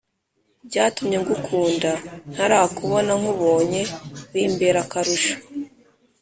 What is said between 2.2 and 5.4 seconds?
ntarakubona, nkubonye bimbera akarusho